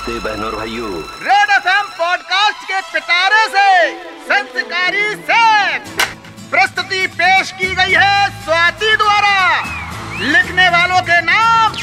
नमस्ते 0.00 0.18
बहनों 0.20 0.46
और 0.46 0.54
भाइयों। 0.56 0.90
रेड 1.22 1.50
एफएम 1.52 1.88
पॉडकास्ट 1.96 2.62
के 2.64 2.80
पिटारे 2.92 3.42
से 3.48 3.64
संस्कारी 4.28 5.02
से। 5.20 5.78
प्रस्तुति 6.50 7.06
पेश 7.16 7.50
की 7.58 7.74
गई 7.74 7.92
है 7.94 8.44
स्वाति 8.44 8.94
द्वारा। 8.96 9.34
लिखने 10.22 10.68
वालों 10.68 11.00
के 11.02 11.20
नाम 11.22 11.74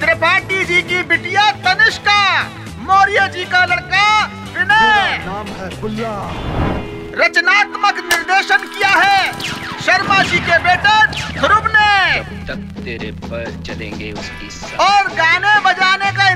त्रिपाठी 0.00 0.64
जी 0.64 0.80
की 0.82 1.02
बिटिया 1.10 1.50
तनिष्का 1.66 2.22
मौर्य 2.88 3.28
जी 3.34 3.44
का 3.52 3.64
लड़का 3.66 4.06
विनय। 4.54 5.18
नाम 5.26 5.46
है 5.60 5.68
बुल्ला। 5.80 6.16
रचनात्मक 7.20 8.04
निर्देशन 8.04 8.66
किया 8.68 8.94
है 8.96 9.32
शर्मा 9.82 10.22
जी 10.22 10.38
के 10.40 10.58
बेटे 10.64 10.98
ध्रुव 11.38 11.66
ने। 11.68 12.20
तक 12.46 12.68
तेरे 12.84 13.10
पर 13.22 13.62
चलेंगे 13.66 14.10
उसकी 14.12 14.48
और 14.82 15.08
गाने 15.14 15.58
बजाने 15.60 16.10
का 16.12 16.28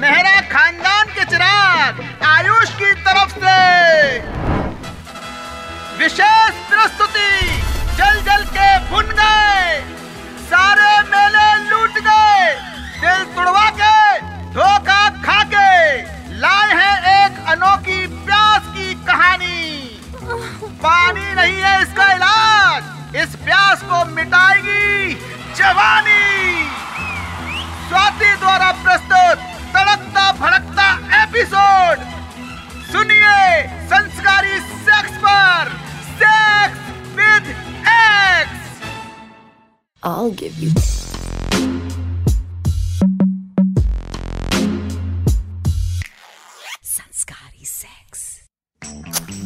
मेहरा 0.00 0.40
खानदान 0.50 1.08
के 1.16 1.24
चिराग 1.24 2.00
आयुष 2.26 2.70
की 2.78 2.92
तरफ़ 3.06 3.32
से। 3.42 3.58
विशेष 5.98 6.54
प्रस्तुति 6.70 7.30
जल 7.98 8.20
जल 8.28 8.44
के 8.56 8.66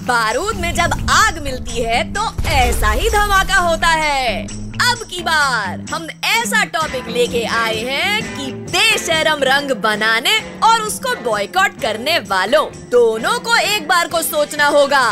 बारूद 0.08 0.56
में 0.56 0.74
जब 0.74 0.92
आग 1.10 1.38
मिलती 1.38 1.82
है 1.82 2.02
तो 2.12 2.22
ऐसा 2.48 2.90
ही 2.90 3.08
धमाका 3.10 3.56
होता 3.56 3.88
है। 3.88 4.44
अब 4.44 5.02
की 5.10 5.20
बार 5.22 5.80
हम 5.90 6.06
ऐसा 6.24 6.62
टॉपिक 6.64 7.08
लेके 7.08 7.44
आए 7.44 7.76
हैं 7.76 8.22
कि 8.36 8.52
बेशरम 8.72 9.42
रंग 9.42 9.70
बनाने 9.82 10.38
और 10.64 10.82
उसको 10.82 11.14
बॉयकॉट 11.22 11.80
करने 11.82 12.18
वालों 12.30 12.64
दोनों 12.90 13.38
को 13.40 13.56
एक 13.56 13.88
बार 13.88 14.08
को 14.08 14.22
सोचना 14.22 14.66
होगा 14.68 15.04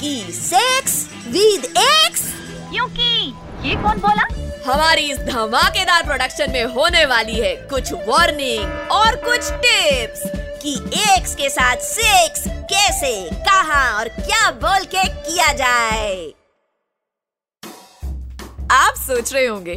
कि 0.00 0.14
सेक्स 0.30 0.94
विद 1.26 1.64
एक्स 1.78 2.22
क्योंकि 2.70 3.34
ये 3.68 3.74
कौन 3.74 3.98
बोला? 3.98 4.28
हमारी 4.66 5.10
इस 5.10 5.18
धमाकेदार 5.18 6.04
प्रोडक्शन 6.04 6.50
में 6.50 6.64
होने 6.64 7.04
वाली 7.06 7.40
है 7.40 7.54
कुछ 7.70 7.92
वार्निंग 8.08 8.90
और 8.92 9.16
कुछ 9.26 9.50
टिप्स 9.64 10.43
कि 10.64 10.74
एक्स 10.96 11.34
के 11.34 11.48
साथ 11.50 11.76
सेक्स 11.76 12.42
कैसे, 12.46 13.30
कहा 13.38 13.98
और 13.98 14.08
क्या 14.08 14.50
बोल 14.52 14.84
के 14.84 15.02
किया 15.08 15.52
जाए। 15.52 16.32
आप 18.70 18.94
सोच 18.98 19.32
रहे 19.34 19.46
होंगे, 19.46 19.74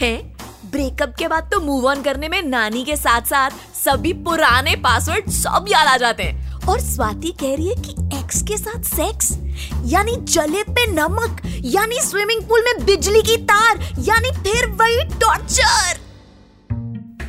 हैं? 0.00 0.70
ब्रेकअप 0.70 1.14
के 1.18 1.28
बाद 1.28 1.50
तो 1.52 1.60
मूव 1.60 1.86
ऑन 1.88 2.02
करने 2.02 2.28
में 2.28 2.40
नानी 2.42 2.84
के 2.84 2.96
साथ 2.96 3.26
साथ 3.26 3.50
सभी 3.74 4.12
पुराने 4.22 4.76
पासवर्ड 4.78 5.28
सब 5.32 5.66
याद 5.68 5.88
आ 5.88 5.96
जाते 5.96 6.22
हैं। 6.22 6.66
और 6.68 6.80
स्वाति 6.80 7.34
कह 7.40 7.54
रही 7.54 7.68
है 7.68 7.74
कि 7.82 8.18
एक्स 8.18 8.42
के 8.42 8.56
साथ 8.56 8.82
सेक्स 8.90 9.30
यानी 9.92 10.16
जले 10.16 10.62
पे 10.64 10.86
नमक, 10.92 11.42
यानी 11.66 12.00
स्विमिंग 12.00 12.42
पूल 12.48 12.64
में 12.66 12.84
बिजली 12.86 13.22
की 13.22 13.36
तार, 13.44 13.84
यानी 14.00 14.30
फिर 14.40 14.66
वही 14.72 15.04
टॉर्चर 15.20 16.00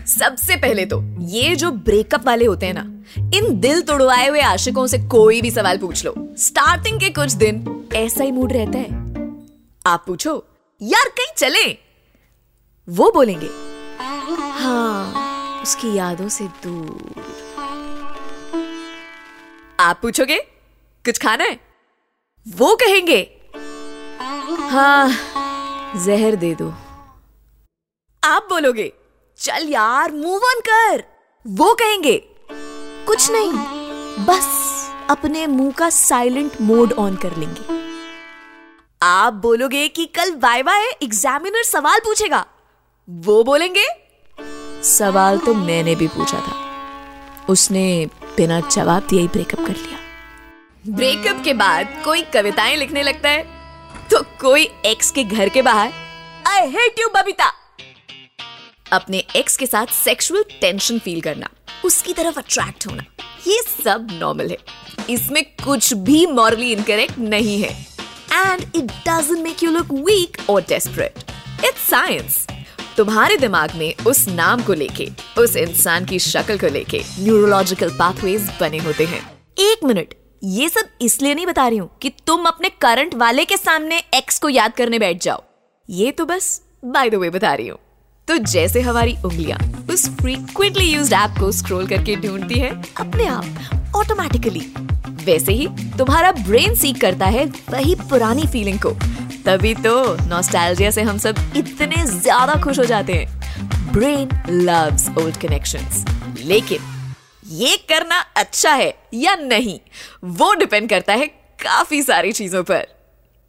सबसे 0.09 0.55
पहले 0.55 0.85
तो 0.85 1.01
ये 1.29 1.55
जो 1.55 1.71
ब्रेकअप 1.71 2.25
वाले 2.25 2.45
होते 2.45 2.65
हैं 2.65 2.73
ना 2.73 2.89
इन 3.35 3.59
दिल 3.59 3.81
तोड़वाए 3.81 4.27
हुए 4.27 4.41
आशिकों 4.41 4.85
से 4.87 4.97
कोई 5.07 5.41
भी 5.41 5.51
सवाल 5.51 5.77
पूछ 5.77 6.03
लो। 6.05 6.13
स्टार्टिंग 6.37 6.99
के 6.99 7.09
कुछ 7.09 7.31
दिन 7.33 7.89
ऐसा 7.95 8.23
ही 8.23 8.31
मूड 8.31 8.53
रहता 8.53 8.79
है। 8.79 9.01
आप 9.85 10.03
पूछो, 10.07 10.43
यार 10.81 11.09
कहीं 11.09 11.33
चले? 11.37 11.71
वो 12.87 13.11
बोलेंगे 13.11 13.49
हाँ 14.53 15.61
उसकी 15.61 15.93
यादों 15.93 16.27
से 16.29 16.47
दूर। 16.63 17.21
आप 19.79 19.99
पूछोगे, 20.01 20.37
कुछ 21.05 21.17
खाना 21.17 21.43
है? 21.43 21.59
वो 22.45 22.75
कहेंगे 22.75 23.19
हाँ 24.69 25.09
जहर 26.05 26.35
दे 26.35 26.53
दो। 26.55 26.73
आप 28.23 28.47
बोलोगे, 28.49 28.91
चल 29.37 29.67
यार 29.69 30.11
मूव 30.11 30.43
ऑन 30.45 30.61
कर। 30.69 31.03
वो 31.45 31.73
कहेंगे 31.73 32.17
कुछ 33.07 33.29
नहीं, 33.31 33.51
बस 34.25 34.47
अपने 35.09 35.45
मुँह 35.47 35.71
का 35.71 35.89
साइलेंट 35.89 36.51
मोड 36.61 36.93
ऑन 36.93 37.15
कर 37.15 37.35
लेंगे। 37.37 37.81
आप 39.01 39.33
बोलोगे 39.43 39.87
कि 39.87 40.05
कल 40.15 40.31
वाइवा 40.39 40.73
है 40.73 40.89
एग्जामिनर 41.03 41.63
सवाल 41.63 41.99
पूछेगा। 41.99 42.45
वो 43.07 43.43
बोलेंगे, 43.43 43.85
सवाल 44.83 45.37
तो 45.37 45.53
मैंने 45.55 45.95
भी 45.95 46.07
पूछा 46.07 46.39
था। 46.39 46.55
उसने 47.49 48.05
बिना 48.37 48.59
जवाब 48.61 49.07
दिए 49.09 49.21
ही 49.21 49.27
ब्रेकअप 49.27 49.59
कर 49.59 49.73
लिया। 49.73 49.99
ब्रेकअप 50.85 51.43
के 51.43 51.53
बाद 51.55 52.01
कोई 52.05 52.21
कविताएँ 52.33 52.75
लिखने 52.77 53.03
लगता 53.03 53.29
है 53.29 53.43
तो 54.11 54.21
कोई 54.41 54.69
एक्स 54.85 55.11
के 55.11 55.23
घर 55.23 55.49
के 55.49 55.61
बाहर। 55.61 55.91
I 56.47 56.69
hate 56.69 56.99
you 56.99 57.09
Babita. 57.15 57.51
अपने 58.85 59.23
एक्स 59.35 59.57
के 59.57 59.65
साथ 59.65 59.93
सेक्सुअल 59.95 60.43
टेंशन 60.61 60.99
फील 60.99 61.21
करना, 61.21 61.49
उसकी 61.85 62.13
तरफ़ 62.13 62.39
अट्रैक्ट 62.39 62.87
होना, 62.87 63.03
ये 63.47 63.61
सब 63.61 64.07
नॉर्मल 64.13 64.49
है। 64.49 64.57
इसमें 65.09 65.43
कुछ 65.63 65.93
भी 65.93 66.25
मॉरली 66.27 66.71
इनकरेक्ट 66.71 67.17
नहीं 67.19 67.61
है। 67.61 67.71
And 68.33 68.61
it 68.61 68.91
doesn't 69.07 69.39
make 69.39 69.63
you 69.63 69.71
look 69.71 69.91
weak 69.91 70.37
और 70.49 70.61
डेस्परेट 70.63 71.23
इट्स 71.65 71.89
साइंस 71.89 72.45
तुम्हारे 72.97 73.37
दिमाग 73.37 73.75
में 73.75 73.93
उस 74.07 74.27
नाम 74.27 74.63
को 74.63 74.73
लेके, 74.73 75.07
उस 75.37 75.55
इंसान 75.55 76.05
की 76.05 76.19
शक्ल 76.21 76.57
को 76.57 76.67
लेके 76.67 77.01
न्यूरोलॉजिकल 77.19 77.89
पाथवेज 77.89 78.49
बने 78.59 78.77
होते 78.79 79.05
हैं। 79.05 79.21
एक 79.61 79.83
मिनट 79.85 80.13
ये 80.41 80.67
सब 80.69 80.89
इसलिए 81.01 81.33
नहीं 81.33 81.45
बता 81.45 81.67
रही 81.67 81.77
हूँ 81.77 81.89
कि 82.01 82.09
तुम 82.27 82.45
अपने 82.45 82.69
करंट 82.81 83.15
वाले 83.15 83.45
के 83.45 83.57
सामने 83.57 83.97
एक्स 84.15 84.39
को 84.39 84.49
याद 84.49 84.73
करने 84.73 84.99
बैठ 84.99 85.21
जाओ। 85.23 85.43
ये 85.89 86.11
तो 86.11 86.25
बस 86.25 86.61
बाय 86.85 87.09
द 87.09 87.15
वे 87.15 87.29
बता 87.29 87.53
रही 87.53 87.67
हूँ। 87.67 87.79
तो 88.27 88.37
जैसे 88.39 88.81
हमारी 88.81 89.15
उंगलियाँ 89.25 89.57
उस 89.91 90.07
फ्रीक्वेंटली 90.17 90.85
यूज्ड 90.85 91.13
ऐप 91.13 91.39
को 91.39 91.51
स्क्रॉल 91.51 91.87
करके 91.87 92.15
ढूंढती 92.17 92.59
है 92.59 92.69
अपने 92.99 93.25
आप 93.27 93.95
ऑटोमेटिकली 93.95 94.59
वैसे 95.25 95.53
ही 95.53 95.67
तुम्हारा 95.97 96.31
ब्रेन 96.37 96.75
सीख 96.75 96.99
करता 97.01 97.25
है 97.27 97.45
वही 97.69 97.95
पुरानी 98.09 98.47
फीलिंग 98.47 98.79
को। 98.79 98.91
तभी 99.45 99.73
तो 99.75 99.93
नॉस्टैल्जिया 100.27 100.91
से 100.91 101.01
हम 101.01 101.17
सब 101.17 101.35
इतने 101.57 102.05
ज़्यादा 102.07 102.55
खुश 102.63 102.79
हो 102.79 102.85
जाते 102.85 103.13
हैं। 103.13 103.91
ब्रेन 103.93 104.29
लव्स 104.63 105.09
ओल्ड 105.17 105.37
कनेक्शंस 105.37 106.03
लेकिन 106.39 106.91
ये 107.53 107.77
करना 107.89 108.19
अच्छा 108.37 108.73
है 108.73 108.93
या 109.13 109.35
नहीं, 109.35 109.79
वो 110.25 110.53
डिपेंड 110.55 110.89
करता 110.89 111.13
है 111.13 111.27
काफ़ी 111.59 112.01
सारी 112.03 112.31
चीज़ों 112.31 112.63
पर। 112.63 112.87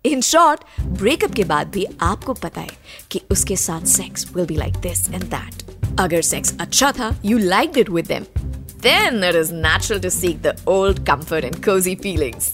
इन 0.06 0.20
शॉर्ट 0.20 0.60
ब्रेकअप 0.82 1.32
के 1.34 1.44
बाद 1.44 1.68
भी 1.74 1.86
आपको 2.02 2.34
पता 2.34 2.60
है 2.60 2.70
कि 3.10 3.20
उसके 3.30 3.56
साथ 3.56 3.86
sex 3.88 4.26
will 4.34 4.46
be 4.46 4.56
like 4.56 4.76
this 4.82 5.08
and 5.10 5.22
that 5.24 6.00
अगर 6.00 6.22
सेक्स 6.22 6.54
अच्छा 6.60 6.92
था 6.92 7.10
you 7.24 7.38
like 7.38 7.78
it 7.78 7.90
with 7.90 8.06
them 8.06 8.24
then 8.84 9.22
it 9.26 9.36
is 9.36 9.50
natural 9.50 10.00
to 10.00 10.08
seek 10.14 10.40
the 10.42 10.52
old 10.70 10.98
comfort 11.04 11.44
and 11.48 11.58
cozy 11.66 11.92
feelings. 12.00 12.48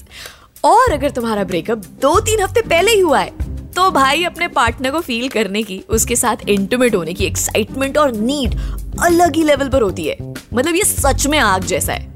और 0.65 0.93
अगर 0.93 1.11
तुम्हारा 1.11 1.45
ब्रेकअप 1.45 1.79
दो 2.03 2.19
तीन 2.21 2.41
हफ़्ते 2.41 2.63
पहले 2.63 2.91
ही 2.91 3.01
हुआ 3.01 3.19
है 3.21 3.49
तो 3.73 3.91
भाई 3.91 4.25
अपने 4.25 4.49
पार्टनर 4.49 4.91
को 4.91 5.01
फील 5.01 5.29
करने 5.29 5.63
की, 5.63 5.79
उसके 5.89 6.17
साथ 6.17 6.49
इंटीमेट 6.49 6.95
होने 6.95 7.15
की 7.15 7.25
एक्साइटमेंट 7.25 7.99
और 7.99 8.13
नीड 8.13 8.55
अलग 9.01 9.37
ही 9.37 9.43
लेवल 9.45 9.69
पर 9.69 9.83
होती 9.83 10.07
है। 10.07 10.17
मतलब 10.55 10.75
ये 10.75 10.85
सच 10.85 11.27
में 11.27 11.39
आग 11.39 11.65
जैसा 11.65 11.93
है। 11.93 12.07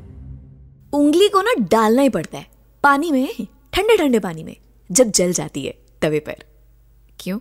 उंगली 0.92 1.28
को 1.28 1.42
ना 1.42 1.54
डालना 1.70 2.02
ही 2.02 2.08
पड़ता 2.10 2.38
है, 2.38 2.46
पानी 2.84 3.10
में 3.12 3.28
ठंडे 3.72 3.96
ठंडे 3.96 4.18
पानी 4.20 4.44
में। 4.44 4.56
जब 4.90 5.10
जल 5.10 5.32
जाती 5.32 5.64
है 5.64 5.74
तवे 6.02 6.18
पर। 6.20 6.44
क्यों? 7.20 7.38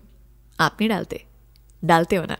आप 0.60 0.78
नहीं 0.80 0.90
डालते? 0.90 1.24
डालते 1.84 2.16
हो 2.16 2.26
ना। 2.26 2.38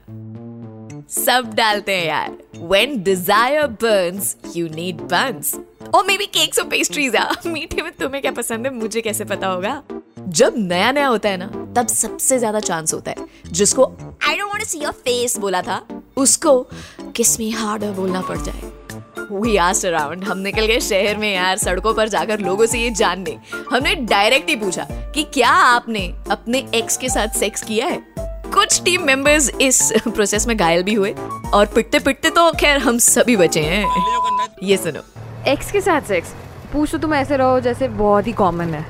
सब 1.10 1.52
डालते 1.54 1.94
हैं 1.94 2.06
यार। 2.06 2.36
When 2.70 2.94
desire 3.06 3.66
burns, 3.82 4.30
you 4.56 4.68
need 4.70 5.02
buns. 5.10 5.54
और 5.94 6.06
मे 6.06 6.16
बी 6.18 6.26
केक्स 6.26 6.58
और 6.58 6.66
पेस्ट्रीज 6.68 7.14
या 7.14 7.28
मीठे 7.46 7.82
में 7.82 7.90
तुम्हें 7.92 8.20
क्या 8.22 8.32
पसंद 8.32 8.66
है? 8.66 8.72
मुझे 8.74 9.00
कैसे 9.00 9.24
पता 9.24 9.46
होगा? 9.46 9.82
जब 10.20 10.54
नया 10.56 10.90
नया 10.92 11.06
होता 11.06 11.28
है 11.28 11.36
ना 11.36 11.46
तब 11.76 11.86
सबसे 11.88 12.38
ज़्यादा 12.38 12.60
चांस 12.60 12.94
होता 12.94 13.10
है। 13.10 13.26
जिसको 13.52 13.84
I 13.84 14.36
don't 14.36 14.48
want 14.48 14.60
to 14.60 14.66
see 14.66 14.78
your 14.78 14.92
face 14.94 15.36
बोला 15.38 15.62
था 15.62 15.86
उसको 16.16 16.60
किस 17.16 17.38
मी 17.40 17.50
हार्डर 17.50 17.90
बोलना 17.92 18.20
पड़ 18.22 18.38
जाए। 18.38 18.72
We 19.32 19.52
asked 19.58 19.84
around. 19.84 20.24
हम 20.24 20.38
निकल 20.38 20.66
गए 20.66 20.80
शहर 20.80 21.16
में 21.16 21.34
यार 21.34 21.56
सड़कों 21.58 21.94
पर 21.94 22.08
जाकर 22.08 22.40
लोगों 22.40 22.66
से 22.66 22.78
ये 22.78 22.90
जानने। 22.90 23.36
हमने 23.72 23.94
डायरेक्ट 23.94 24.48
ही 24.48 24.56
पूछा 24.56 24.86
कि 25.14 25.22
क्या 25.34 25.48
आपने 25.48 26.06
अपने 26.30 26.58
एक्स 26.74 26.96
के 26.96 27.08
साथ 27.08 27.38
सेक्स 27.38 27.62
किया 27.62 27.86
है? 27.86 28.02
कुछ 28.54 28.82
टीम 28.84 29.02
मेंबर्स 29.02 29.50
इस 29.60 29.92
प्रोसेस 30.08 30.46
में 30.46 30.56
घायल 30.56 30.82
भी 30.82 30.94
हुए 30.94 31.14
और 31.54 31.66
पिटते 31.66 31.98
पिटते 31.98 32.30
तो 32.30 32.50
खैर 32.52 32.78
हम 32.78 32.98
सभी 32.98 33.36
बचे 33.36 33.60
हैं। 33.60 34.48
ये 34.62 34.76
सुनो। 34.76 35.00
एक्स 35.50 35.72
के 35.72 35.80
साथ 35.80 36.00
सेक्स 36.00 36.34
पूछ 36.72 36.90
तो 36.92 36.98
तुम 36.98 37.14
ऐसे 37.14 37.36
रहो 37.36 37.60
जैसे 37.60 37.88
बहुत 37.88 38.26
ही 38.26 38.32
कॉमन 38.32 38.74
है। 38.74 38.84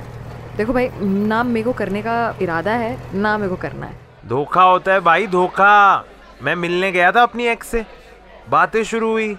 देखो 0.56 0.72
भाई 0.72 0.88
ना 1.02 1.42
मेरे 1.42 1.64
को 1.64 1.72
करने 1.72 2.02
का 2.02 2.36
इरादा 2.42 2.72
है 2.72 2.96
ना 3.14 3.36
मेरे 3.38 3.48
को 3.48 3.56
करना 3.56 3.86
है। 3.86 3.96
धोखा 4.26 4.62
होता 4.62 4.92
है 4.92 5.00
भाई 5.00 5.26
धोखा। 5.26 6.04
मैं 6.42 6.54
मिलने 6.56 6.92
गया 6.92 7.10
था 7.12 7.22
अपनी 7.22 7.46
एक्स 7.46 7.68
से। 7.68 7.84
बातें 8.50 8.82
शुरू 8.84 9.10
हुई। 9.10 9.36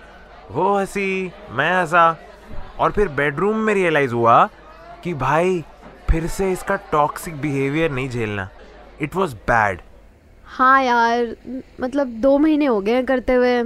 वो 0.52 0.78
हँसी 0.78 1.32
मैं 1.52 1.72
हंसा 1.72 2.06
और 2.80 2.92
फिर 2.92 3.08
बेडरूम 3.18 3.58
में 3.58 3.74
रियलाइज़ 3.74 4.14
हुआ 4.14 4.44
कि 5.04 5.14
भाई 5.14 5.64
फिर 6.10 6.28
से 6.28 6.52
इसका 6.52 6.76
टॉक्सिक 6.92 7.40
बिहेवियर 7.42 7.92
नहीं 7.92 8.10
झेलना। 8.10 8.50
इट 9.02 9.16
वॉज़ 9.16 9.36
बैड 9.48 9.82
हाँ 10.48 10.82
यार 10.84 11.36
मतलब 11.82 12.08
दो 12.22 12.38
महीने 12.38 12.66
हो 12.66 12.80
गए 12.82 12.94
हैं 12.94 13.06
करते 13.06 13.34
हुए। 13.34 13.62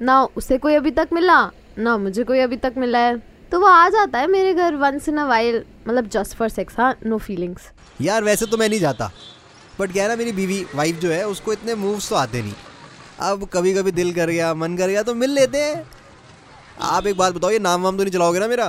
ना 0.00 0.22
उसे 0.36 0.58
कोई 0.58 0.74
अभी 0.74 0.90
तक 0.90 1.08
मिला 1.12 1.40
ना 1.78 1.96
मुझे 1.98 2.24
कोई 2.24 2.38
अभी 2.38 2.56
तक 2.56 2.74
मिला 2.76 2.98
है। 2.98 3.16
तो 3.52 3.60
वो 3.60 3.66
आ 3.66 3.88
जाता 3.88 4.18
है 4.18 4.26
मेरे 4.26 4.54
घर 4.54 4.74
वंस 4.76 5.08
इन 5.08 5.16
अ 5.16 5.26
वाइल 5.26 5.62
मतलब 5.88 6.08
जस्ट 6.08 6.36
फॉर 6.36 6.48
सेक्स 6.48 6.78
हाँ 6.78 6.94
नो 7.06 7.18
फीलिंग्स 7.18 7.70
यार 8.00 8.24
वैसे 8.24 8.46
तो 8.46 8.56
मैं 8.56 8.68
नहीं 8.68 8.80
जाता। 8.80 9.10
बट 9.80 9.92
क्या 9.92 10.02
है 10.02 10.08
ना 10.08 10.16
मेरी 10.16 10.32
बीवी 10.32 10.64
वाइफ 10.74 10.96
जो 10.96 11.10
है 11.10 11.26
उसको 11.26 11.52
इतने 11.52 11.74
मूव्स 11.74 12.08
तो 12.10 12.16
आते 12.16 12.42
नहीं। 12.42 12.54
अब 13.20 13.48
कभी 13.52 13.72
कभी 13.74 13.92
दिल 13.92 14.12
कर 14.14 14.30
गया 14.30 14.52
मन 14.54 14.76
कर 14.76 14.88
गया 14.88 15.02
तो 15.02 15.14
मिल 15.14 15.30
लेते 15.30 15.58
हैं। 15.58 15.82
आप 16.80 17.06
एक 17.06 17.16
बात 17.16 17.34
बताओ, 17.34 17.50
ये 17.50 17.58
नाम 17.58 17.82
वाम 17.82 17.96
तो 17.96 18.02
नहीं 18.02 18.12
चलाओगे 18.12 18.38
ना 18.38 18.46
मेरा? 18.48 18.64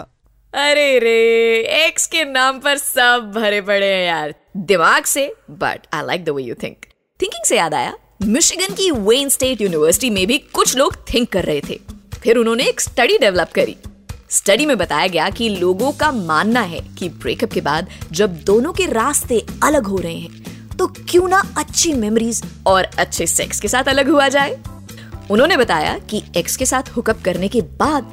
अरे 0.54 1.00
रे 1.00 1.86
एक्स 1.86 2.06
के 2.08 2.24
नाम 2.24 2.60
पर 2.60 2.78
सब 2.78 3.32
भरे 3.36 3.62
पड़े 3.62 3.86
हैं 3.86 4.06
यार। 4.08 4.34
दिमाग 4.58 5.04
से 5.04 5.26
but 5.52 5.88
I 5.94 6.06
like 6.06 6.24
the 6.26 6.30
way 6.30 6.44
you 6.44 6.56
think 6.64 6.86
thinking 7.20 7.46
से 7.46 7.58
याद 7.58 7.74
आया 7.74 7.94
मिशिगन 8.24 8.74
की 8.76 8.90
वेन 8.92 9.30
स्टेट 9.30 9.62
यूनिवर्सिटी 9.62 10.10
में 10.10 10.26
भी 10.28 10.38
कुछ 10.54 10.76
लोग 10.78 10.96
थिंक 11.14 11.32
कर 11.32 11.46
रहे 11.46 11.62
थे। 11.70 11.80
फिर 12.14 12.38
उन्होंने 12.38 12.64
एक 12.64 12.82
स्टडी 12.82 13.18
डेवलप 13.18 13.52
करी। 13.56 13.76
स्टडी 14.30 14.66
में 14.66 14.78
बताया 14.78 15.08
गया 15.08 15.30
कि 15.30 15.50
लोगों 15.50 15.92
का 15.92 16.12
मानना 16.12 16.62
है 16.62 16.80
कि 17.00 17.10
ब्रेकअप 17.12 17.52
के 17.52 17.62
बाद 17.62 17.88
जब 18.12 18.36
दोनों 18.44 18.74
के 18.74 18.86
रास्ते 18.86 19.44
अलग 19.64 19.86
हो 19.86 19.98
रहे 19.98 20.16
हैं 20.16 20.78
तो 20.78 20.88
क्यों 20.88 21.28
ना 21.30 21.44
अच्छी 21.58 21.94
मेमोरीज 21.94 22.42
और 22.68 22.84
अच्छे 22.98 23.28
सेक्स 23.28 23.60
के 23.60 23.68
साथ 23.68 23.84
अलग 23.84 24.10
हुआ 24.10 24.28
जाए? 24.28 24.58
उन्होंने 25.32 25.58
बताया 25.58 25.98
कि 26.00 26.24
एक्स 26.38 26.56
के 26.58 26.66
साथ 26.66 26.90
हुकअप 26.96 27.22
करने 27.26 27.48
के 27.48 27.62
बाद 27.62 28.04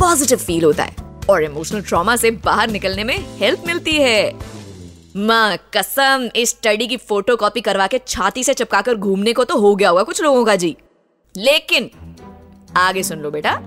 पॉजिटिव 0.00 0.38
फील 0.38 0.64
होता 0.64 0.84
है 0.84 0.96
और 1.30 1.42
इमोशनल 1.42 1.82
ट्रॉमा 1.82 2.16
से 2.16 2.30
बाहर 2.30 2.70
निकलने 2.70 3.04
में 3.04 3.18
हेल्प 3.38 3.62
मिलती 3.66 3.96
है। 3.96 4.32
माँ, 5.16 5.56
कसम, 5.74 6.28
इस 6.36 6.50
स्टडी 6.50 6.86
की 6.86 6.96
फ़ोटो 6.96 7.36
कॉपी 7.36 7.60
करवा 7.60 7.86
के 7.86 8.00
छाती 8.06 8.44
से 8.44 8.54
चिपकाकर 8.54 8.94
घूमने 8.94 9.32
को 9.32 9.44
तो 9.44 9.58
हो 9.58 9.74
गया 9.76 9.88
होगा 9.88 10.02
कुछ 10.02 10.22
लोगों 10.22 10.44
का 10.44 10.56
जी। 10.56 10.76
लेकिन, 11.36 11.90
आगे 12.76 13.02
सुन 13.02 13.18
लो 13.18 13.30
बेटा, 13.30 13.60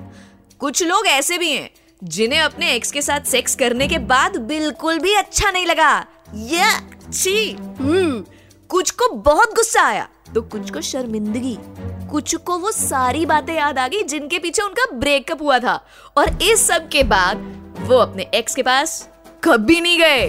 कुछ 0.60 0.84
लोग 0.84 1.08
ऐसे 1.08 1.38
भी 1.38 1.52
हैं 1.52 1.70
जिन्हें 2.04 2.40
अपने 2.40 2.72
एक्स 2.74 2.92
के 2.92 3.02
साथ 3.02 3.22
सेक्स 3.22 3.56
करने 3.56 3.88
के 3.88 3.98
बाद 3.98 4.38
बिल्कुल 4.38 5.00
भी 5.00 5.14
अच्छा 5.14 5.52
नहीं 5.52 5.66
लगा। 5.66 6.06
ये, 6.36 6.72
छी 7.14 7.52
हम्म 7.52 8.24
कुछ 8.70 8.92
को 8.92 9.14
बहुत 9.14 9.56
गुस्सा 9.56 9.82
आया 9.82 10.08
तो 10.36 10.42
कुछ 10.42 10.72
को 10.72 10.82
शर्मिंदगी। 10.82 11.58
कुछ 12.14 12.34
को 12.38 12.58
वो 12.58 12.72
सारी 12.72 13.26
बातें 13.26 13.54
याद 13.54 13.78
आ 13.80 13.88
गई 13.88 14.02
जिनके 14.04 14.40
पीछे 14.40 14.62
उनका 14.62 14.86
ब्रेकअप 14.96 15.42
हुआ 15.42 15.58
था। 15.60 15.74
और 16.18 16.30
इस 16.44 16.68
सब 16.68 16.88
के 16.90 17.04
बाद 17.04 17.38
वो 17.80 17.98
अपने 17.98 18.28
एक्स 18.36 18.56
के 18.56 18.64
पास 18.64 18.92
कभी 19.44 19.80
नहीं 19.82 20.00
गए। 20.00 20.28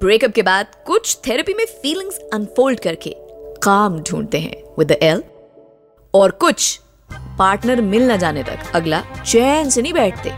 ब्रेकअप 0.00 0.32
के 0.32 0.42
बाद 0.42 0.74
कुछ 0.86 1.16
थेरेपी 1.26 1.54
में 1.54 1.64
फीलिंग्स 1.72 2.18
अनफोल्ड 2.34 2.80
करके 2.80 3.14
काम 3.62 4.00
ढूंढते 4.00 4.38
हैं 4.40 4.56
विद 4.78 4.88
द 4.88 4.98
एल 5.02 5.22
और 6.14 6.30
कुछ 6.40 6.80
पार्टनर 7.38 7.80
मिल 7.82 8.10
न 8.10 8.16
जाने 8.16 8.42
तक 8.42 8.72
अगला 8.74 9.02
चैन 9.24 9.70
से 9.70 9.82
नहीं 9.82 9.92
बैठते। 9.92 10.32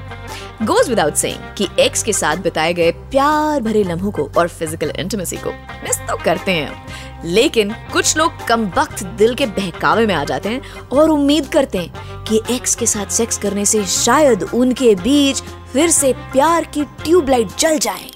गोज 0.63 0.89
विदाउट 0.89 1.15
सेइंग 1.15 1.55
कि 1.59 1.69
एक्स 1.81 2.03
के 2.03 2.13
साथ 2.13 2.37
बिताए 2.43 2.73
गए 2.75 2.91
प्यार 2.93 3.61
भरे 3.63 3.83
लम्हों 3.85 4.13
को 4.13 4.31
और 4.39 4.49
फ़िज़िकल 4.49 4.93
इंटीमेसी 4.99 5.37
को 5.37 5.51
मिस 5.85 5.99
तो 6.09 6.17
करते 6.25 6.53
हैं। 6.53 7.06
लेकिन 7.25 7.73
कुछ 7.93 8.17
लोग 8.17 8.47
कम 8.47 8.67
वक्त 8.77 9.03
दिल 9.19 9.35
के 9.35 9.47
बहकावे 9.47 10.07
में 10.07 10.15
आ 10.15 10.25
जाते 10.25 10.49
हैं 10.49 10.89
और 10.93 11.11
उम्मीद 11.11 11.47
करते 11.47 11.79
हैं 11.79 12.25
कि 12.25 12.41
एक्स 12.51 12.75
के 12.75 12.87
साथ 12.87 13.11
सेक्स 13.11 13.39
करने 13.39 13.65
से 13.67 13.85
शायद 13.87 14.43
उनके 14.45 14.95
बीच 14.95 15.43
फिर 15.73 15.91
से 15.91 16.13
प्यार 16.33 16.65
की 16.65 16.85
ट्यूबलाइट 17.05 17.57
जल 17.59 17.79
जाए। 17.79 18.11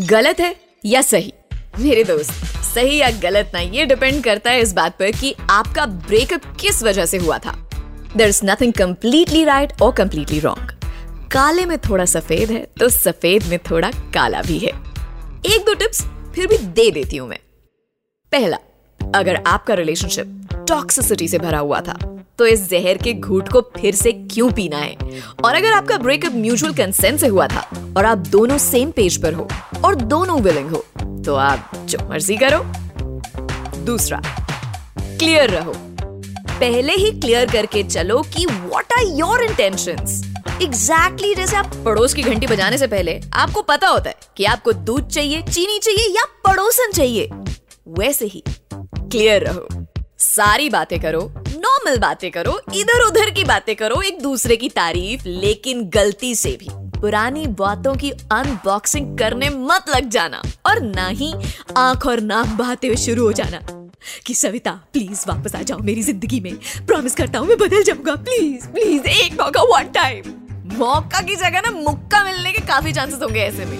गलत 0.00 0.40
है 0.40 0.54
या 0.84 1.02
सही? 1.02 1.32
मेरे 1.78 2.04
दोस्त, 2.04 2.32
सही 2.64 2.96
या 2.96 3.10
गलत 3.10 3.50
ना, 3.54 3.60
ये 3.60 3.84
डिपेंड 3.86 4.22
करता 4.24 4.50
है 4.50 4.60
इस 4.60 4.72
बात 4.72 4.98
पर 4.98 5.10
कि 5.10 5.34
आपका 5.50 5.86
ब्रेकअप 5.86 6.56
किस 6.60 6.82
वजह 6.82 7.06
से 7.06 7.18
हुआ 7.18 7.38
था। 7.38 7.52
There 8.16 8.28
is 8.28 8.40
nothing 8.44 8.72
completely 8.72 9.44
right 9.44 9.80
और 9.82 9.92
कंप्लीटली 9.92 10.40
रॉन्ग 10.40 10.74
काले 11.32 11.64
में 11.66 11.76
थोड़ा 11.78 12.04
सफ़ेद 12.04 12.50
है 12.50 12.66
तो 12.80 12.88
सफ़ेद 12.88 13.44
में 13.44 13.58
थोड़ा 13.70 13.90
काला 14.14 14.42
भी 14.42 14.58
है। 14.58 14.72
एक 15.46 15.64
दो 15.66 15.74
टिप्स 15.74 16.02
फिर 16.34 16.46
भी 16.46 16.56
दे 16.58 16.90
देती 16.90 17.16
हूँ 17.16 17.28
मैं। 17.28 17.38
पहला, 18.32 18.58
अगर 19.00 19.42
आपका 19.46 19.74
रिलेशनशिप 19.74 20.64
टॉक्सिसिटी 20.68 21.28
से 21.28 21.38
भरा 21.38 21.58
हुआ 21.58 21.80
था 21.80 21.98
तो 22.38 22.46
इस 22.46 22.68
जहर 22.70 22.96
के 22.96 23.12
घूट 23.12 23.48
को 23.48 23.60
फिर 23.76 23.94
से 23.94 24.12
क्यों 24.12 24.50
पीना 24.52 24.78
है? 24.78 24.96
और 25.44 25.54
अगर 25.54 25.72
आपका 25.72 25.96
ब्रेकअप 25.98 26.32
म्यूचुअल 26.34 26.74
कंसेंट 26.74 27.18
से 27.20 27.26
हुआ 27.26 27.46
था, 27.46 27.60
और 27.96 28.04
आप 28.04 28.18
दोनों 28.28 28.58
सेम 28.58 28.90
पेज 28.90 29.16
पर 29.22 29.34
हो, 29.34 29.48
और 29.84 29.94
दोनों 29.94 30.40
विलिंग 30.42 30.70
हो 30.70 30.84
तो 31.24 31.34
आप 31.36 31.70
जो 31.84 31.98
मर्ज़ी 32.08 32.36
करो। 32.36 32.62
दूसरा 33.84 34.20
क्लियर 35.18 35.50
रहो। 35.50 35.72
पहले 36.50 36.92
ही 36.94 37.10
क्लियर 37.10 37.50
करके 37.50 37.82
चलो 37.82 38.20
कि 38.28 38.46
what 38.46 38.92
are 38.92 39.04
your 39.18 39.42
intentions 39.42 40.22
exactly 40.62 41.34
जैसे 41.34 41.56
आप 41.56 41.74
पड़ोस 41.84 42.14
की 42.14 42.22
घंटी 42.22 42.46
बजाने 42.46 42.78
से 42.78 42.86
पहले 42.86 43.12
आपको 43.34 43.60
पता 43.62 43.88
होता 43.88 44.10
है 44.10 44.16
कि 44.36 44.44
आपको 44.44 44.72
दूध 44.72 45.08
चाहिए, 45.08 45.42
चीनी 45.42 45.78
चाहिए 45.78 46.08
या 46.08 46.24
पड़ोसन 46.46 46.92
चाहिए। 46.92 47.28
वैसे 47.98 48.26
ही 48.26 48.42
क्लियर 48.44 49.44
रहो। 49.44 49.84
सारी 50.18 50.68
बातें 50.70 50.98
करो 51.00 51.20
नॉर्मल 51.48 51.98
बातें 51.98 52.30
करो 52.30 52.58
इधर 52.74 53.02
उधर 53.02 53.30
की 53.30 53.44
बातें 53.44 53.74
करो, 53.76 54.00
एक 54.02 54.20
दूसरे 54.22 54.56
की 54.56 54.68
तारीफ़, 54.68 55.26
लेकिन 55.26 55.84
गलती 55.88 56.34
से 56.34 56.56
भी। 56.60 56.68
पुरानी 57.00 57.46
बातों 57.58 57.94
की 57.94 58.10
अनबॉक्सिंग 58.10 59.16
करने 59.18 59.50
मत 59.50 59.84
लग 59.88 60.08
जाना 60.10 60.42
और 60.66 60.80
ना 60.82 61.06
ही 61.08 61.32
आँख 61.76 62.06
और 62.06 62.20
नाक 62.22 62.56
बहाते 62.58 62.86
हुए 62.86 62.96
शुरू 62.96 63.24
हो 63.24 63.32
जाना 63.32 63.60
कि 64.26 64.34
सविता 64.34 64.72
प्लीज़ 64.92 65.24
वापस 65.28 65.54
आ 65.54 65.62
जाओ 65.62 65.78
मेरी 65.80 66.02
ज़िंदगी 66.02 66.40
में। 66.40 66.54
प्रॉमिस 66.86 67.14
करता 67.14 67.38
हूँ 67.38 67.48
मैं 67.48 67.58
बदल 67.58 67.82
जाऊँगा। 67.82 68.14
प्लीज़ 68.16 68.66
प्लीज़ 68.68 69.06
एक 69.06 69.40
मौका 69.40 69.62
वन 69.70 69.90
टाइम 69.94 70.34
मौका 70.68 71.20
की 71.20 71.34
जगह 71.36 71.60
ना 71.60 71.70
मुक्का 71.72 72.22
मिलने 72.24 72.52
के 72.52 72.60
काफ़ी 72.66 72.92
चांसेस 72.92 73.22
होंगे 73.22 73.40
ऐसे 73.40 73.64
में। 73.64 73.78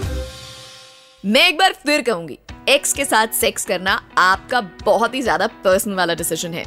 मैं 1.24 1.46
एक 1.48 1.56
बार 1.58 1.72
फिर 1.82 2.02
कहूँगी 2.02 2.38
एक्स 2.68 2.92
के 2.92 3.04
साथ 3.04 3.34
सेक्स 3.34 3.64
करना 3.64 4.00
आपका 4.18 4.60
बहुत 4.84 5.14
ही 5.14 5.22
ज़्यादा 5.22 5.46
पर्सनल 5.64 5.94
वाला 5.94 6.14
डिसीज़न 6.14 6.54
है। 6.54 6.64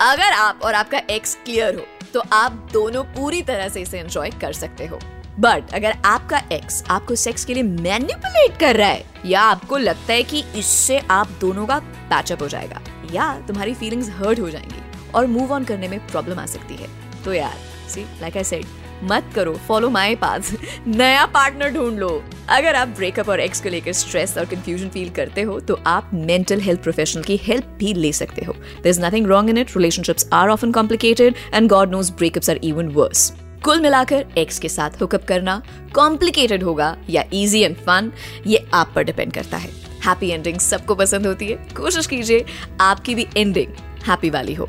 अगर 0.00 0.32
आप 0.32 0.60
और 0.64 0.74
आपका 0.74 1.00
एक्स 1.10 1.34
क्लियर 1.44 1.74
हो 1.74 1.84
तो 2.14 2.22
आप 2.32 2.52
दोनों 2.72 3.02
पूरी 3.14 3.42
तरह 3.42 3.68
से 3.68 3.80
इसे 3.80 3.98
एंजॉय 3.98 4.30
कर 4.40 4.52
सकते 4.52 4.86
हो। 4.86 4.98
बट 5.40 5.72
अगर 5.74 5.96
आपका 6.06 6.42
एक्स 6.52 6.82
आपको 6.90 7.14
सेक्स 7.14 7.44
के 7.44 7.54
लिए 7.54 7.62
मैनिपुलेट 7.62 8.58
कर 8.60 8.76
रहा 8.76 8.88
है, 8.88 9.04
या 9.26 9.40
आपको 9.42 9.78
लगता 9.78 10.12
है 10.12 10.22
कि 10.24 10.44
इससे 10.56 10.98
आप 11.10 11.30
दोनों 11.40 11.66
का 11.66 11.78
पैचअप 12.10 12.42
हो 12.42 12.48
जाएगा, 12.48 12.80
या 13.12 13.32
तुम्हारी 13.48 13.74
फीलिंग्स 13.74 14.10
हर्ट 14.10 14.40
हो 14.40 14.50
जाएँगी, 14.50 14.82
और 15.14 15.26
मूव 15.26 15.52
ऑन 15.52 15.64
करने 15.64 15.88
में 15.88 15.98
प्रॉब्लम 16.06 16.38
आ 16.38 16.46
सकती 16.46 16.76
है। 16.76 16.88
तो 17.24 17.32
यार 17.32 17.56
सी 17.88 18.06
लाइक 18.20 18.36
आई 18.36 18.44
सेड 18.44 18.66
मत 19.04 19.30
करो 19.34 19.54
फॉलो 19.68 19.90
माई 19.90 20.14
पास 20.16 20.52
नया 20.86 21.24
पार्टनर 21.26 21.70
ढूंढ 21.70 21.98
लो। 21.98 22.08
अगर 22.48 22.74
आप 22.74 22.88
ब्रेकअप 22.88 23.28
और 23.28 23.40
एक्स 23.40 23.60
को 23.60 23.68
लेकर 23.68 23.92
स्ट्रेस 23.92 24.36
और 24.38 24.44
कंफ्यूजन 24.44 24.88
फील 24.88 25.10
करते 25.10 25.42
हो 25.42 25.58
तो 25.60 25.78
आप 25.86 26.10
मेंटल 26.14 26.60
हेल्थ 26.60 26.82
प्रोफेशनल 26.82 27.22
की 27.22 27.36
हेल्प 27.42 27.76
भी 27.78 27.92
ले 27.94 28.12
सकते 28.12 28.44
हो। 28.44 28.52
There 28.52 28.86
is 28.86 29.00
nothing 29.04 29.26
wrong 29.26 29.50
in 29.50 29.58
it 29.58 29.76
relationships 29.76 30.28
are 30.32 30.48
often 30.48 30.72
complicated 30.72 31.34
and 31.54 31.68
God 31.68 31.90
knows 31.90 32.12
breakups 32.12 32.50
are 32.50 32.60
even 32.64 32.88
worse 32.88 33.32
कुल 33.64 33.80
मिलाकर 33.80 34.24
एक्स 34.38 34.58
के 34.58 34.68
साथ 34.68 35.00
हुकअप 35.02 35.24
करना 35.24 35.60
कॉम्प्लिकेटेड 35.94 36.62
होगा 36.62 36.96
या 37.10 37.24
इजी 37.32 37.60
एंड 37.60 37.76
फन 37.76 38.12
ये 38.46 38.66
आप 38.74 38.92
पर 38.94 39.04
डिपेंड 39.04 39.32
करता 39.32 39.56
है। 39.56 39.70
हैप्पी 40.06 40.28
एंडिंग 40.30 40.58
सबको 40.60 40.94
पसंद 40.94 41.26
होती 41.26 41.46
है। 41.46 41.56
कोशिश 41.76 42.06
कीजिए, 42.06 42.44
आपकी 42.80 43.14
भी 43.14 43.26
एंडिंग 43.36 43.72
हैप्पी 44.06 44.30
वाली 44.30 44.54
हो। 44.54 44.68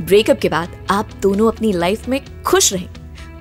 ब्रेकअप 0.00 0.38
के 0.38 0.48
बाद 0.48 0.76
आप 0.90 1.10
दोनों 1.22 1.52
अपनी 1.52 1.72
लाइफ 1.72 2.08
में 2.08 2.20
खुश 2.42 2.72
रहें। 2.72 2.88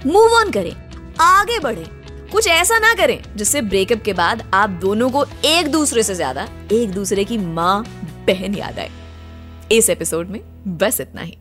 मूव 0.06 0.34
ऑन 0.34 0.52
करें, 0.52 0.74
आगे 1.22 1.60
बढ़ें। 1.60 1.86
कुछ 2.32 2.48
ऐसा 2.48 2.80
ना 2.80 2.94
करें, 2.94 3.22
जिससे 3.36 3.62
ब्रेकअप 3.62 4.02
के 4.02 4.14
बाद 4.14 4.44
आप 4.54 4.70
दोनों 4.82 5.10
को 5.10 5.26
एक 5.46 5.68
दूसरे 5.72 6.04
से 6.04 6.16
ज़्यादा, 6.16 6.48
एक 6.72 6.92
दूसरे 6.92 7.24
की 7.24 7.38
माँ, 7.38 7.84
बहन 8.28 8.56
याद 8.56 8.80
आए। 8.80 8.90
इस 9.72 9.90
एपिसोड 9.90 10.30
में 10.30 10.42
बस 10.78 11.00
इतना 11.02 11.22
ही। 11.22 11.38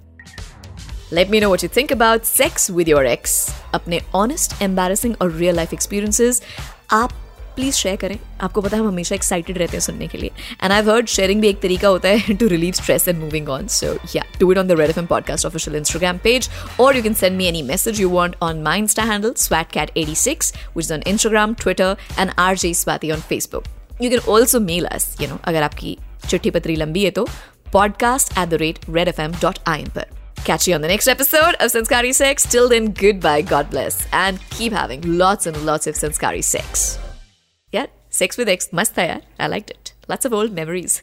Let 1.12 1.30
me 1.30 1.40
know 1.40 1.48
what 1.48 1.64
you 1.64 1.70
think 1.76 1.92
about 1.92 2.22
sex 2.22 2.70
with 2.70 2.88
your 2.88 3.06
ex 3.06 3.34
अपने 3.74 4.00
ऑनेस्ट 4.14 4.62
एम्बेसिंग 4.62 5.14
और 5.22 5.32
रियल 5.32 5.56
लाइफ 5.56 5.72
एक्सपीरियंसेस 5.72 6.42
आप 6.90 7.12
प्लीज़ 7.56 7.74
शेयर 7.74 7.96
करें 7.96 8.18
आपको 8.40 8.60
पता 8.60 8.76
है 8.76 8.82
हम 8.82 8.88
हमेशा 8.88 9.14
एक्साइटेड 9.14 9.58
रहते 9.58 9.76
हैं 9.76 9.80
सुनने 9.80 10.06
के 10.08 10.18
लिए 10.18 10.30
एंड 10.62 10.72
आई 10.72 10.82
हर्ड 10.82 11.06
शेयरिंग 11.14 11.40
भी 11.40 11.48
एक 11.48 11.60
तरीका 11.60 11.88
होता 11.88 12.08
है 12.08 12.34
to 12.40 12.48
relieve 12.48 12.72
stress 12.80 13.08
and 13.08 13.18
moving 13.18 13.48
on 13.48 13.66
so 13.76 13.94
या 14.16 14.24
do 14.40 14.52
it 14.52 14.58
on 14.58 14.68
the 14.68 14.78
Red 14.80 14.90
F 14.90 14.98
M 14.98 15.06
podcast 15.06 15.46
official 15.46 15.76
Instagram 15.76 16.18
page 16.24 16.48
और 16.80 16.96
you 16.96 17.02
can 17.02 17.14
send 17.14 17.36
me 17.36 17.46
any 17.46 17.62
message 17.72 18.00
you 18.00 18.10
want 18.10 18.36
on 18.42 18.62
my 18.62 18.78
insta 18.78 19.02
handle 19.12 19.34
swat 19.38 19.70
cat 19.72 19.96
eighty 19.96 20.14
six 20.24 20.52
which 20.76 20.92
on 20.92 21.02
Instagram 21.06 21.54
Twitter 21.62 21.96
and 22.18 22.30
R 22.38 22.56
J 22.56 22.74
Swati 22.74 23.10
on 23.10 23.20
Facebook 23.28 23.64
you 24.02 24.10
can 24.10 24.32
also 24.32 24.60
mail 24.60 24.84
us 24.84 25.16
you 25.20 25.28
know 25.28 25.38
अगर 25.44 25.62
आपकी 25.62 25.98
चिट्ठी 26.28 26.50
पत्री 26.50 26.76
लंबी 26.76 27.04
है 27.04 27.10
तो 27.10 27.26
podcast 27.72 28.34
at 28.36 28.50
the 28.50 28.58
rate 28.58 28.80
redfm.in 28.86 29.90
पर. 29.90 30.06
Catch 30.44 30.66
you 30.66 30.74
on 30.74 30.80
the 30.80 30.88
next 30.88 31.08
episode 31.08 31.54
of 31.60 31.70
Sanskari 31.70 32.12
Sex. 32.12 32.44
Till 32.44 32.68
then, 32.68 32.92
goodbye, 32.92 33.42
God 33.42 33.70
bless, 33.70 34.06
and 34.12 34.40
keep 34.50 34.72
having 34.72 35.00
lots 35.18 35.46
and 35.46 35.64
lots 35.64 35.86
of 35.86 35.94
Sanskari 35.94 36.42
sex. 36.42 37.01
Sex 38.12 38.36
with 38.36 38.48
X, 38.48 38.68
yaar. 38.68 39.22
I 39.40 39.46
liked 39.48 39.70
it. 39.70 39.94
Lots 40.06 40.26
of 40.26 40.34
old 40.34 40.52
memories. 40.52 41.02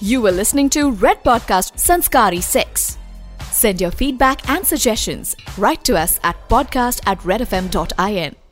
You 0.00 0.22
were 0.22 0.30
listening 0.30 0.70
to 0.70 0.92
Red 0.92 1.24
Podcast 1.24 1.78
Sanskari 1.78 2.40
Sex. 2.40 2.96
Send 3.50 3.80
your 3.80 3.90
feedback 3.90 4.48
and 4.48 4.64
suggestions. 4.64 5.34
Write 5.58 5.82
to 5.84 5.98
us 5.98 6.20
at 6.22 6.36
podcast 6.48 7.02
at 7.06 7.18
redfm.in. 7.20 8.45